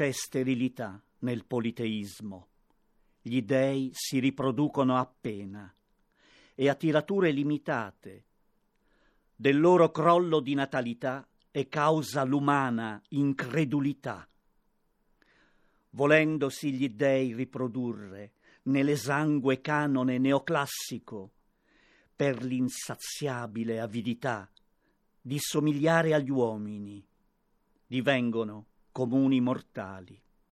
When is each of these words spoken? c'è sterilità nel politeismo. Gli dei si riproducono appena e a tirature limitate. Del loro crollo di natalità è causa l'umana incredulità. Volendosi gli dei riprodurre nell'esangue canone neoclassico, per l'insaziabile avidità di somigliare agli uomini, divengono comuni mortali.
c'è 0.00 0.12
sterilità 0.12 0.98
nel 1.18 1.44
politeismo. 1.44 2.48
Gli 3.20 3.42
dei 3.42 3.90
si 3.92 4.18
riproducono 4.18 4.96
appena 4.96 5.70
e 6.54 6.68
a 6.70 6.74
tirature 6.74 7.30
limitate. 7.30 8.24
Del 9.36 9.60
loro 9.60 9.90
crollo 9.90 10.40
di 10.40 10.54
natalità 10.54 11.28
è 11.50 11.68
causa 11.68 12.24
l'umana 12.24 12.98
incredulità. 13.08 14.26
Volendosi 15.90 16.72
gli 16.72 16.88
dei 16.88 17.34
riprodurre 17.34 18.32
nell'esangue 18.62 19.60
canone 19.60 20.16
neoclassico, 20.16 21.30
per 22.16 22.42
l'insaziabile 22.42 23.78
avidità 23.78 24.50
di 25.20 25.36
somigliare 25.38 26.14
agli 26.14 26.30
uomini, 26.30 27.06
divengono 27.86 28.64
comuni 28.92 29.40
mortali. 29.40 30.22